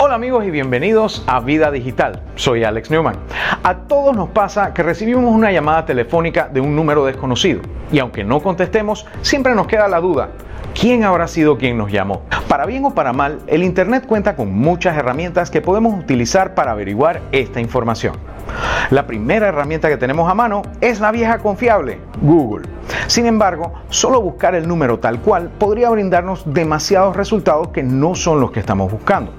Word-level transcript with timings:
Hola 0.00 0.14
amigos 0.14 0.44
y 0.44 0.52
bienvenidos 0.52 1.24
a 1.26 1.40
Vida 1.40 1.72
Digital. 1.72 2.22
Soy 2.36 2.62
Alex 2.62 2.88
Newman. 2.88 3.16
A 3.64 3.78
todos 3.78 4.14
nos 4.16 4.28
pasa 4.28 4.72
que 4.72 4.84
recibimos 4.84 5.34
una 5.34 5.50
llamada 5.50 5.86
telefónica 5.86 6.48
de 6.48 6.60
un 6.60 6.76
número 6.76 7.04
desconocido 7.04 7.62
y 7.90 7.98
aunque 7.98 8.22
no 8.22 8.40
contestemos, 8.40 9.06
siempre 9.22 9.56
nos 9.56 9.66
queda 9.66 9.88
la 9.88 9.98
duda. 9.98 10.28
¿Quién 10.72 11.02
habrá 11.02 11.26
sido 11.26 11.58
quien 11.58 11.76
nos 11.76 11.90
llamó? 11.90 12.22
Para 12.46 12.64
bien 12.64 12.84
o 12.84 12.94
para 12.94 13.12
mal, 13.12 13.40
el 13.48 13.64
Internet 13.64 14.06
cuenta 14.06 14.36
con 14.36 14.52
muchas 14.52 14.96
herramientas 14.96 15.50
que 15.50 15.62
podemos 15.62 15.98
utilizar 15.98 16.54
para 16.54 16.70
averiguar 16.70 17.20
esta 17.32 17.60
información. 17.60 18.14
La 18.90 19.04
primera 19.04 19.48
herramienta 19.48 19.88
que 19.88 19.96
tenemos 19.96 20.30
a 20.30 20.34
mano 20.34 20.62
es 20.80 21.00
la 21.00 21.10
vieja 21.10 21.38
confiable, 21.38 21.98
Google. 22.22 22.68
Sin 23.08 23.26
embargo, 23.26 23.72
solo 23.88 24.20
buscar 24.20 24.54
el 24.54 24.68
número 24.68 25.00
tal 25.00 25.20
cual 25.22 25.50
podría 25.58 25.90
brindarnos 25.90 26.44
demasiados 26.46 27.16
resultados 27.16 27.68
que 27.68 27.82
no 27.82 28.14
son 28.14 28.40
los 28.40 28.52
que 28.52 28.60
estamos 28.60 28.92
buscando. 28.92 29.32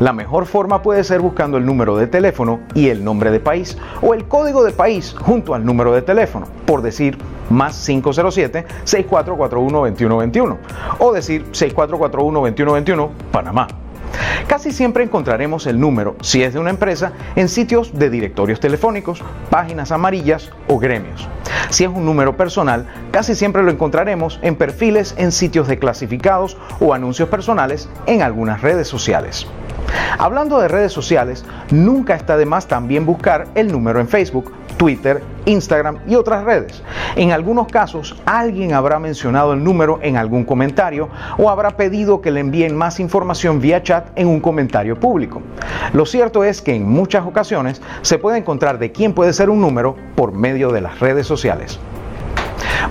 La 0.00 0.12
mejor 0.12 0.46
forma 0.46 0.82
puede 0.82 1.04
ser 1.04 1.20
buscando 1.20 1.56
el 1.56 1.64
número 1.66 1.96
de 1.96 2.06
teléfono 2.06 2.60
y 2.74 2.88
el 2.88 3.04
nombre 3.04 3.30
de 3.30 3.40
país 3.40 3.78
o 4.02 4.14
el 4.14 4.26
código 4.26 4.64
de 4.64 4.72
país 4.72 5.14
junto 5.20 5.54
al 5.54 5.64
número 5.64 5.92
de 5.92 6.02
teléfono, 6.02 6.46
por 6.66 6.82
decir 6.82 7.16
más 7.50 7.88
507-6441-2121 7.88 10.56
o 10.98 11.12
decir 11.12 11.44
6441-2121 11.52 13.10
Panamá. 13.30 13.83
Casi 14.46 14.72
siempre 14.72 15.04
encontraremos 15.04 15.66
el 15.66 15.80
número, 15.80 16.16
si 16.20 16.42
es 16.42 16.54
de 16.54 16.60
una 16.60 16.70
empresa, 16.70 17.12
en 17.36 17.48
sitios 17.48 17.98
de 17.98 18.10
directorios 18.10 18.60
telefónicos, 18.60 19.22
páginas 19.50 19.92
amarillas 19.92 20.50
o 20.68 20.78
gremios. 20.78 21.28
Si 21.70 21.84
es 21.84 21.90
un 21.90 22.04
número 22.04 22.36
personal, 22.36 22.86
casi 23.10 23.34
siempre 23.34 23.62
lo 23.62 23.70
encontraremos 23.70 24.38
en 24.42 24.56
perfiles 24.56 25.14
en 25.18 25.32
sitios 25.32 25.66
de 25.68 25.78
clasificados 25.78 26.56
o 26.80 26.94
anuncios 26.94 27.28
personales 27.28 27.88
en 28.06 28.22
algunas 28.22 28.60
redes 28.60 28.88
sociales. 28.88 29.46
Hablando 30.18 30.60
de 30.60 30.68
redes 30.68 30.92
sociales, 30.92 31.44
nunca 31.70 32.14
está 32.14 32.36
de 32.36 32.46
más 32.46 32.66
también 32.66 33.06
buscar 33.06 33.46
el 33.54 33.70
número 33.70 34.00
en 34.00 34.08
Facebook, 34.08 34.52
Twitter, 34.76 35.22
Instagram 35.46 35.98
y 36.06 36.14
otras 36.14 36.44
redes. 36.44 36.82
En 37.16 37.32
algunos 37.32 37.68
casos, 37.68 38.20
alguien 38.24 38.72
habrá 38.72 38.98
mencionado 38.98 39.52
el 39.52 39.62
número 39.62 39.98
en 40.02 40.16
algún 40.16 40.44
comentario 40.44 41.08
o 41.38 41.50
habrá 41.50 41.70
pedido 41.76 42.20
que 42.20 42.30
le 42.30 42.40
envíen 42.40 42.76
más 42.76 43.00
información 43.00 43.60
vía 43.60 43.82
chat 43.82 44.08
en 44.16 44.28
un 44.28 44.40
comentario 44.40 44.98
público. 44.98 45.42
Lo 45.92 46.06
cierto 46.06 46.44
es 46.44 46.62
que 46.62 46.74
en 46.74 46.88
muchas 46.88 47.26
ocasiones 47.26 47.80
se 48.02 48.18
puede 48.18 48.38
encontrar 48.38 48.78
de 48.78 48.92
quién 48.92 49.12
puede 49.12 49.32
ser 49.32 49.50
un 49.50 49.60
número 49.60 49.96
por 50.14 50.32
medio 50.32 50.70
de 50.70 50.80
las 50.80 51.00
redes 51.00 51.26
sociales. 51.26 51.78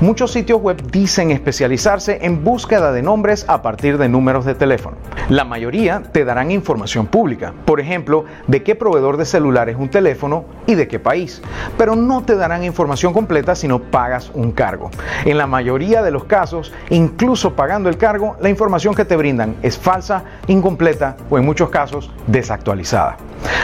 Muchos 0.02 0.32
sitios 0.32 0.60
web 0.62 0.82
dicen 0.92 1.32
especializarse 1.32 2.20
en 2.24 2.44
búsqueda 2.44 2.92
de 2.92 3.02
nombres 3.02 3.46
a 3.48 3.62
partir 3.62 3.98
de 3.98 4.10
números 4.10 4.44
de 4.44 4.56
teléfono. 4.56 4.98
La 5.30 5.46
mayoría 5.46 6.04
te 6.12 6.26
darán 6.26 6.52
información 6.52 7.08
pública, 7.08 7.54
por 7.64 7.80
ejemplo, 7.80 8.26
de 8.48 8.62
qué 8.62 8.76
proveedor 8.76 9.16
de 9.16 9.24
celular 9.24 9.70
es 9.70 9.78
un 9.78 9.88
teléfono 9.88 10.44
y 10.68 10.76
de 10.76 10.90
qué 10.90 11.00
país, 11.00 11.42
pero 11.78 11.96
no 11.96 12.24
te 12.24 12.36
darán 12.36 12.66
información 12.66 13.14
completa 13.14 13.56
si 13.56 13.70
no 13.70 13.80
pagas 13.80 14.32
un 14.34 14.52
cargo. 14.52 14.92
En 15.24 15.38
la 15.38 15.48
mayoría 15.48 16.02
de 16.02 16.12
los 16.12 16.26
casos, 16.26 16.74
incluso 16.90 17.54
pagando 17.56 17.88
el 17.88 17.98
cargo, 17.98 18.36
la 18.42 18.50
información 18.50 18.96
que 18.96 19.06
te 19.06 19.16
brindan 19.16 19.56
es 19.62 19.78
falsa, 19.78 20.26
incompleta 20.48 21.16
o 21.30 21.38
en 21.38 21.46
muchos 21.46 21.70
casos 21.70 22.12
desactualizada. 22.28 23.16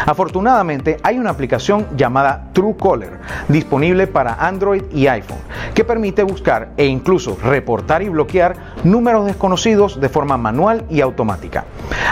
Afortunadamente 0.05 0.97
hay 1.03 1.19
una 1.19 1.29
aplicación 1.29 1.87
llamada 1.95 2.49
Truecaller 2.53 3.19
disponible 3.47 4.07
para 4.07 4.33
Android 4.33 4.83
y 4.91 5.07
iPhone 5.07 5.37
que 5.73 5.83
permite 5.83 6.23
buscar 6.23 6.69
e 6.77 6.85
incluso 6.85 7.37
reportar 7.43 8.01
y 8.01 8.09
bloquear 8.09 8.55
números 8.83 9.25
desconocidos 9.25 9.99
de 9.99 10.09
forma 10.09 10.37
manual 10.37 10.85
y 10.89 11.01
automática. 11.01 11.48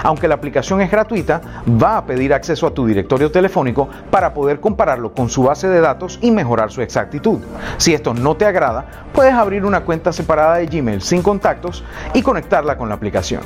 Aunque 0.03 0.27
la 0.27 0.35
aplicación 0.35 0.81
es 0.81 0.91
gratuita, 0.91 1.41
va 1.81 1.97
a 1.97 2.05
pedir 2.05 2.33
acceso 2.33 2.67
a 2.67 2.71
tu 2.71 2.85
directorio 2.85 3.31
telefónico 3.31 3.89
para 4.11 4.33
poder 4.33 4.59
compararlo 4.59 5.13
con 5.13 5.29
su 5.29 5.43
base 5.43 5.67
de 5.67 5.81
datos 5.81 6.19
y 6.21 6.31
mejorar 6.31 6.71
su 6.71 6.81
exactitud. 6.81 7.39
Si 7.77 7.93
esto 7.93 8.13
no 8.13 8.35
te 8.35 8.45
agrada, 8.45 8.85
puedes 9.13 9.33
abrir 9.33 9.65
una 9.65 9.81
cuenta 9.81 10.11
separada 10.11 10.55
de 10.55 10.67
Gmail 10.67 11.01
sin 11.01 11.21
contactos 11.21 11.83
y 12.13 12.21
conectarla 12.21 12.77
con 12.77 12.89
la 12.89 12.95
aplicación. 12.95 13.41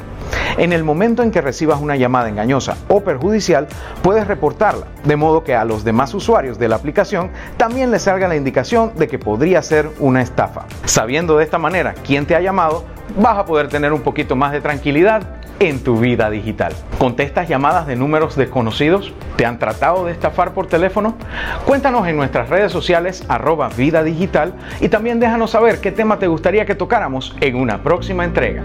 En 0.58 0.74
el 0.74 0.84
momento 0.84 1.24
en 1.24 1.32
que 1.32 1.42
recibas 1.42 1.80
una 1.80 1.96
llamada 1.96 2.30
engañosa 2.30 2.76
o 2.90 3.02
perjudicial, 3.02 3.68
puedes 4.02 4.28
reportarla, 4.28 4.88
de 5.06 5.16
modo 5.16 5.44
que 5.44 5.56
a 5.56 5.66
los 5.66 5.84
demás 5.84 6.14
usuarios 6.14 6.60
de 6.60 6.68
la 6.68 6.76
aplicación 6.76 7.32
también 7.58 7.92
les 7.92 8.04
salga 8.04 8.28
la 8.28 8.36
indicación 8.36 8.92
de 8.96 9.08
que 9.08 9.20
podría 9.20 9.62
ser 9.62 9.90
una 10.00 10.22
estafa. 10.22 10.66
Sabiendo 10.86 11.38
de 11.38 11.46
esta 11.46 11.58
manera 11.58 11.94
quién 12.06 12.26
te 12.26 12.36
ha 12.36 12.42
llamado, 12.42 12.84
vas 13.18 13.38
a 13.38 13.46
poder 13.46 13.68
tener 13.68 13.94
un 13.94 14.02
poquito 14.02 14.36
más 14.36 14.52
de 14.52 14.62
tranquilidad 14.62 15.24
en 15.60 15.84
tu 15.84 16.00
vida 16.00 16.30
digital. 16.30 16.74
¿Contestas 16.98 17.48
llamadas 17.48 17.86
de 17.86 17.96
números 17.96 18.36
desconocidos? 18.36 19.14
¿Te 19.38 19.46
han 19.46 19.60
tratado 19.60 20.06
de 20.06 20.12
estafar 20.12 20.54
por 20.54 20.68
teléfono? 20.68 21.16
Cuéntanos 21.66 22.08
en 22.08 22.18
nuestras 22.18 22.50
redes 22.50 22.72
sociales 22.72 23.24
arroba 23.28 23.70
vida 23.70 24.04
digital 24.04 24.54
y 24.80 24.90
también 24.90 25.20
déjanos 25.20 25.52
saber 25.52 25.80
qué 25.80 25.92
tema 25.92 26.18
te 26.18 26.28
gustaría 26.28 26.66
que 26.66 26.76
tocáramos 26.76 27.36
en 27.42 27.56
una 27.56 27.84
próxima 27.84 28.26
entrega. 28.26 28.64